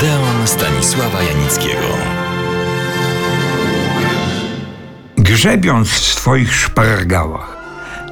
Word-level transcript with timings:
Odeon 0.00 0.46
Stanisława 0.46 1.22
Janickiego. 1.22 1.86
Grzebiąc 5.16 5.88
w 5.88 5.98
swoich 5.98 6.54
szpargałach, 6.54 7.56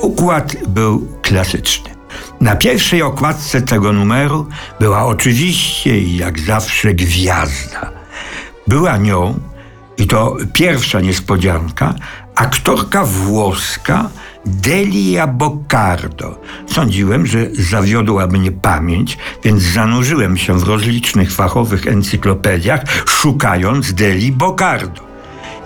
Układ 0.00 0.56
był 0.68 1.08
klasyczny. 1.22 1.95
Na 2.40 2.56
pierwszej 2.56 3.02
okładce 3.02 3.62
tego 3.62 3.92
numeru 3.92 4.46
była 4.80 5.06
oczywiście 5.06 5.98
i 5.98 6.16
jak 6.16 6.40
zawsze 6.40 6.94
gwiazda. 6.94 7.90
Była 8.66 8.96
nią, 8.96 9.40
i 9.98 10.06
to 10.06 10.36
pierwsza 10.52 11.00
niespodzianka, 11.00 11.94
aktorka 12.34 13.04
włoska 13.04 14.08
Delia 14.46 15.26
Boccardo. 15.26 16.40
Sądziłem, 16.66 17.26
że 17.26 17.38
zawiodła 17.52 18.26
mnie 18.26 18.52
pamięć, 18.52 19.18
więc 19.44 19.62
zanurzyłem 19.62 20.36
się 20.36 20.58
w 20.58 20.62
rozlicznych 20.62 21.32
fachowych 21.32 21.86
encyklopediach, 21.86 22.80
szukając 23.06 23.92
Deli 23.92 24.32
Boccardo. 24.32 25.06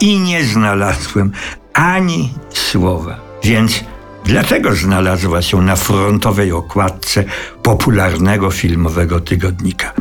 I 0.01 0.19
nie 0.19 0.45
znalazłem 0.45 1.33
ani 1.75 2.35
słowa. 2.51 3.17
Więc 3.45 3.85
dlaczego 4.25 4.75
znalazła 4.75 5.43
się 5.43 5.63
na 5.63 5.77
frontowej 5.77 6.53
okładce 6.53 7.25
popularnego 7.63 8.51
filmowego 8.51 9.21
tygodnika? 9.21 9.93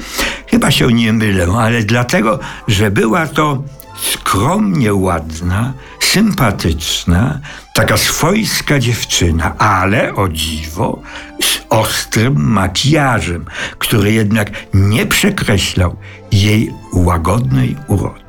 Chyba 0.48 0.72
się 0.72 0.88
nie 0.88 1.14
mylę, 1.14 1.48
ale 1.58 1.84
dlatego, 1.84 2.40
że 2.68 2.92
była 2.92 3.28
to 3.28 3.64
skromnie 4.02 4.94
ładna, 4.94 5.74
sympatyczna, 6.00 7.40
taka 7.74 7.98
swojska 7.98 8.80
dziewczyna, 8.80 9.58
ale 9.58 10.16
o 10.16 10.30
dziwo 10.30 11.02
z 11.42 11.60
ostrym 11.70 12.52
makijażem, 12.52 13.46
który 13.78 14.12
jednak 14.14 14.52
nie 14.74 15.06
przekreślał 15.06 15.96
jej 16.32 16.74
łagodnej 16.94 17.76
urody. 17.88 18.20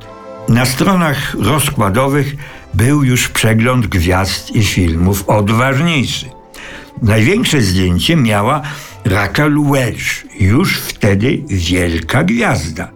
Na 0.49 0.65
stronach 0.65 1.35
rozkładowych 1.39 2.35
był 2.73 3.03
już 3.03 3.27
przegląd 3.27 3.87
gwiazd 3.87 4.55
i 4.55 4.63
filmów 4.63 5.29
odważniejszy. 5.29 6.29
Największe 7.01 7.61
zdjęcie 7.61 8.15
miała 8.15 8.61
Raquel 9.05 9.55
Welch, 9.71 10.39
już 10.39 10.77
wtedy 10.77 11.43
wielka 11.47 12.23
gwiazda. 12.23 12.91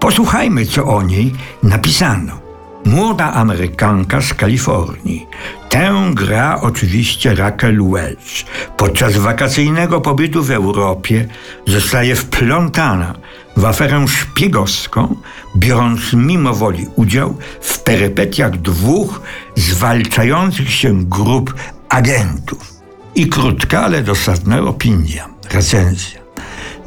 Posłuchajmy, 0.00 0.66
co 0.66 0.84
o 0.84 1.02
niej 1.02 1.32
napisano. 1.62 2.49
Młoda 2.90 3.32
Amerykanka 3.32 4.20
z 4.20 4.34
Kalifornii. 4.34 5.26
Tę 5.68 6.10
gra 6.14 6.60
oczywiście 6.60 7.34
Raquel 7.34 7.82
Welch. 7.90 8.44
Podczas 8.76 9.16
wakacyjnego 9.16 10.00
pobytu 10.00 10.42
w 10.42 10.50
Europie 10.50 11.28
zostaje 11.66 12.16
wplątana 12.16 13.14
w 13.56 13.64
aferę 13.64 14.08
szpiegowską, 14.08 15.16
biorąc 15.56 16.00
mimo 16.12 16.54
woli 16.54 16.86
udział 16.96 17.36
w 17.60 17.78
perypetiach 17.78 18.56
dwóch 18.56 19.20
zwalczających 19.56 20.70
się 20.70 21.04
grup 21.04 21.54
agentów. 21.88 22.74
I 23.14 23.28
krótka, 23.28 23.84
ale 23.84 24.02
dosadna 24.02 24.60
opinia, 24.60 25.28
recenzja. 25.52 26.19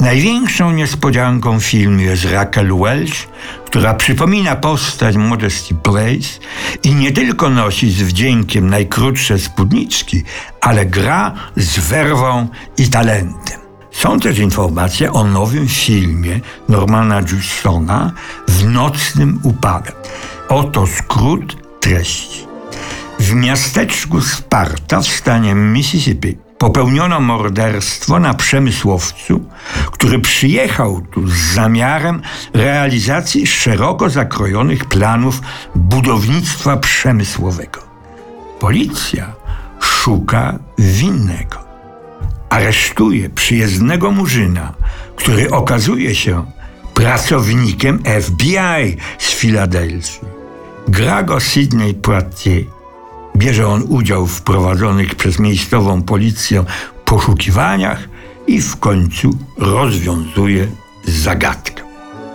Największą 0.04 0.72
niespodzianką 0.72 1.60
filmu 1.60 2.00
jest 2.00 2.26
Raquel 2.26 2.78
Welch, 2.78 3.28
która 3.66 3.94
przypomina 3.94 4.56
postać 4.56 5.16
Modesty 5.16 5.76
Place 5.76 6.40
i 6.84 6.96
nie 6.96 7.12
tylko 7.12 7.50
nosi 7.50 7.92
z 7.92 8.02
wdziękiem 8.02 8.70
najkrótsze 8.70 9.40
spódniczki, 9.40 10.24
ale 10.62 10.86
gra 10.86 11.34
z 11.56 11.80
werwą 11.80 12.48
i 12.78 12.88
talentem. 12.88 13.60
Są 13.92 14.20
też 14.20 14.40
informacje 14.40 15.14
o 15.14 15.24
nowym 15.24 15.68
filmie 15.68 16.40
Normana 16.70 17.22
Justona 17.32 18.12
w 18.48 18.66
nocnym 18.66 19.40
upale. 19.44 19.92
Oto 20.50 20.88
skrót 20.88 21.58
treści. 21.80 22.48
W 23.20 23.34
miasteczku 23.34 24.22
Sparta 24.22 25.02
w 25.02 25.08
stanie 25.08 25.56
Mississippi 25.56 26.38
popełniono 26.64 27.20
morderstwo 27.20 28.20
na 28.20 28.34
przemysłowcu, 28.34 29.46
który 29.92 30.20
przyjechał 30.20 31.02
tu 31.02 31.28
z 31.28 31.34
zamiarem 31.34 32.22
realizacji 32.54 33.48
szeroko 33.48 34.10
zakrojonych 34.10 34.86
planów 34.86 35.42
budownictwa 35.76 36.78
przemysłowego. 36.78 37.80
Policja 38.60 39.34
szuka 39.80 40.60
winnego. 40.78 41.58
Aresztuje 42.50 43.30
przyjezdnego 43.30 44.12
murzyna, 44.12 44.74
który 45.16 45.52
okazuje 45.52 46.16
się 46.16 46.46
pracownikiem 46.94 48.04
FBI 48.22 48.98
z 49.20 49.32
Filadelfii. 49.32 50.28
Gra 50.88 51.24
go 51.24 51.40
Sidney 51.40 51.94
Poitier 51.94 52.64
Bierze 53.36 53.68
on 53.68 53.84
udział 53.88 54.28
w 54.28 54.42
prowadzonych 54.42 55.16
przez 55.16 55.40
miejscową 55.40 56.02
policję 56.02 56.64
poszukiwaniach 57.06 58.10
i 58.48 58.62
w 58.62 58.76
końcu 58.78 59.38
rozwiązuje 59.58 60.68
zagadkę. 61.06 61.84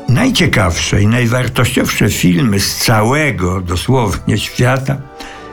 Najciekawsze 0.08 1.02
i 1.02 1.06
najwartościowsze 1.06 2.10
filmy 2.10 2.60
z 2.60 2.76
całego 2.76 3.60
dosłownie 3.60 4.38
świata 4.38 4.96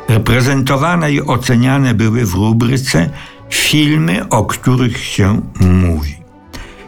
reprezentowane 0.10 1.12
i 1.12 1.22
oceniane 1.22 1.94
były 1.94 2.26
w 2.26 2.34
rubryce 2.34 3.10
filmy, 3.50 4.30
o 4.30 4.46
których 4.46 4.98
się 4.98 5.42
mówi. 5.60 6.16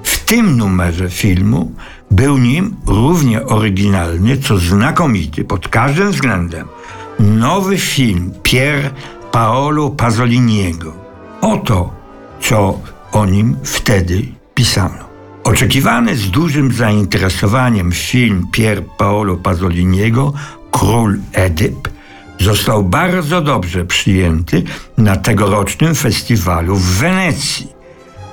W 0.03 0.19
tym 0.25 0.57
numerze 0.57 1.09
filmu 1.09 1.72
był 2.12 2.38
nim 2.38 2.75
równie 2.85 3.46
oryginalny, 3.46 4.38
co 4.38 4.57
znakomity 4.57 5.44
pod 5.44 5.67
każdym 5.67 6.12
względem 6.12 6.67
nowy 7.19 7.78
film 7.78 8.31
Pier 8.44 8.91
Paolo 9.31 9.89
Pasoliniego. 9.89 10.94
Oto, 11.41 11.94
co 12.41 12.79
o 13.11 13.25
nim 13.25 13.57
wtedy 13.63 14.22
pisano. 14.53 15.07
Oczekiwany 15.44 16.16
z 16.16 16.29
dużym 16.29 16.73
zainteresowaniem 16.73 17.91
film 17.91 18.47
Pier 18.51 18.83
Paolo 18.97 19.38
Pasoliniego 19.38 20.33
Król 20.72 21.19
Edyp 21.33 21.89
został 22.39 22.83
bardzo 22.83 23.41
dobrze 23.41 23.85
przyjęty 23.85 24.63
na 24.97 25.16
tegorocznym 25.16 25.95
festiwalu 25.95 26.75
w 26.75 26.85
Wenecji, 26.85 27.67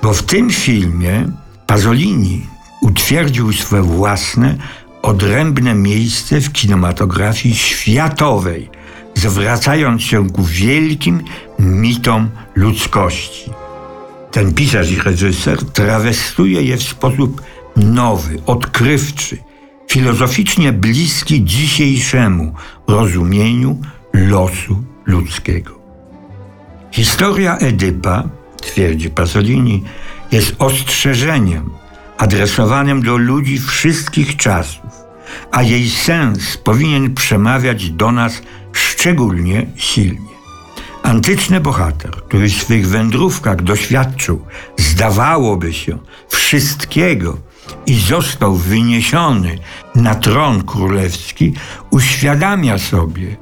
bo 0.03 0.15
w 0.15 0.23
tym 0.23 0.51
filmie 0.51 1.27
Pasolini 1.67 2.47
utwierdził 2.81 3.53
swe 3.53 3.83
własne 3.83 4.57
odrębne 5.03 5.75
miejsce 5.75 6.41
w 6.41 6.53
kinematografii 6.53 7.55
światowej, 7.55 8.71
zwracając 9.15 10.03
się 10.03 10.31
ku 10.31 10.45
wielkim 10.45 11.23
mitom 11.59 12.31
ludzkości. 12.55 13.51
Ten 14.31 14.55
pisarz 14.55 14.91
i 14.91 15.01
reżyser 15.01 15.65
trawestuje 15.65 16.63
je 16.63 16.77
w 16.77 16.83
sposób 16.83 17.43
nowy, 17.77 18.43
odkrywczy, 18.47 19.39
filozoficznie 19.91 20.73
bliski 20.73 21.45
dzisiejszemu 21.45 22.55
rozumieniu 22.89 23.81
losu 24.13 24.85
ludzkiego. 25.07 25.79
Historia 26.93 27.59
Edypa, 27.59 28.29
twierdzi 28.63 29.11
Pasolini, 29.11 29.85
jest 30.33 30.55
ostrzeżeniem 30.59 31.71
adresowanym 32.19 33.03
do 33.03 33.17
ludzi 33.17 33.59
wszystkich 33.59 34.37
czasów, 34.37 34.91
a 35.51 35.63
jej 35.63 35.91
sens 35.91 36.57
powinien 36.57 37.15
przemawiać 37.15 37.91
do 37.91 38.13
nas 38.13 38.43
szczególnie 39.05 39.67
silnie. 39.77 40.35
Antyczny 41.03 41.61
bohater, 41.61 42.11
który 42.11 42.49
w 42.49 42.53
swych 42.53 42.89
wędrówkach 42.89 43.63
doświadczył, 43.63 44.45
zdawałoby 44.77 45.73
się, 45.73 45.99
wszystkiego 46.29 47.39
i 47.87 47.95
został 47.95 48.55
wyniesiony 48.57 49.59
na 49.95 50.15
tron 50.15 50.63
królewski, 50.63 51.53
uświadamia 51.91 52.79
sobie, 52.79 53.37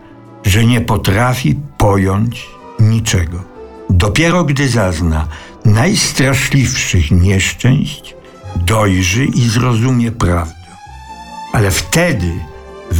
że 0.45 0.65
nie 0.65 0.81
potrafi 0.81 1.55
pojąć 1.79 2.47
niczego. 2.81 3.43
Dopiero 3.91 4.45
gdy 4.45 4.69
zazna 4.69 5.29
najstraszliwszych 5.65 7.11
nieszczęść, 7.11 8.15
dojrzy 8.57 9.25
i 9.25 9.49
zrozumie 9.49 10.13
prawdę. 10.13 10.55
Ale 11.53 11.71
wtedy 11.71 12.52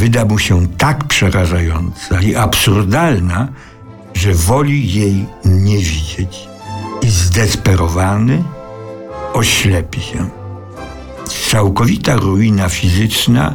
wyda 0.03 0.25
mu 0.25 0.39
się 0.39 0.67
tak 0.67 1.03
przerażająca 1.03 2.21
i 2.21 2.35
absurdalna, 2.35 3.47
że 4.13 4.33
woli 4.33 4.93
jej 4.93 5.25
nie 5.45 5.77
widzieć 5.77 6.47
i 7.01 7.09
zdesperowany 7.09 8.43
oślepi 9.33 10.01
się. 10.01 10.29
Całkowita 11.49 12.15
ruina 12.15 12.69
fizyczna 12.69 13.53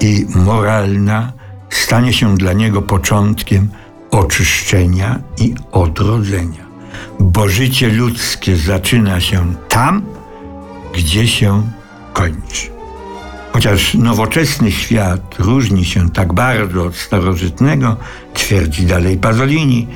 i 0.00 0.26
moralna 0.34 1.32
stanie 1.70 2.12
się 2.12 2.36
dla 2.36 2.52
niego 2.52 2.82
początkiem 2.82 3.68
oczyszczenia 4.10 5.18
i 5.38 5.54
odrodzenia, 5.72 6.64
bo 7.20 7.48
życie 7.48 7.88
ludzkie 7.88 8.56
zaczyna 8.56 9.20
się 9.20 9.54
tam, 9.68 10.02
gdzie 10.94 11.28
się 11.28 11.62
kończy. 12.12 12.73
Chociaż 13.54 13.94
nowoczesny 13.94 14.72
świat 14.72 15.36
różni 15.38 15.84
się 15.84 16.10
tak 16.10 16.32
bardzo 16.32 16.84
od 16.84 16.96
starożytnego, 16.96 17.96
twierdzi 18.34 18.86
dalej 18.86 19.16
Pasolini, 19.16 19.86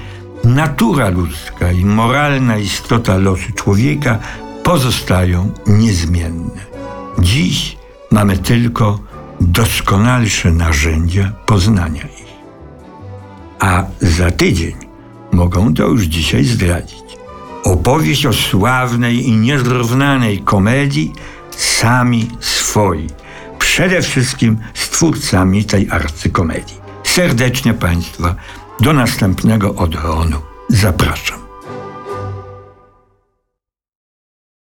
natura 0.44 1.08
ludzka 1.08 1.72
i 1.72 1.84
moralna 1.84 2.58
istota 2.58 3.16
losu 3.16 3.52
człowieka 3.52 4.18
pozostają 4.62 5.52
niezmienne. 5.66 6.60
Dziś 7.18 7.76
mamy 8.10 8.38
tylko 8.38 8.98
doskonalsze 9.40 10.52
narzędzia 10.52 11.32
poznania 11.46 12.02
ich. 12.02 12.34
A 13.58 13.84
za 14.00 14.30
tydzień 14.30 14.76
mogą 15.32 15.74
to 15.74 15.82
już 15.82 16.02
dzisiaj 16.02 16.44
zdradzić. 16.44 17.04
Opowieść 17.64 18.26
o 18.26 18.32
sławnej 18.32 19.28
i 19.28 19.32
niezrównanej 19.32 20.38
komedii 20.38 21.12
sami 21.56 22.30
swoi 22.40 23.06
przede 23.68 24.02
wszystkim 24.02 24.58
z 24.74 24.88
twórcami 24.90 25.64
tej 25.64 25.90
arcykomedii. 25.90 26.76
Serdecznie 27.04 27.74
Państwa 27.74 28.34
do 28.80 28.92
następnego 28.92 29.74
Odeonu 29.74 30.38
zapraszam. 30.68 31.47